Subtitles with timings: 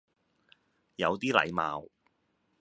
[0.95, 1.85] 有啲禮貌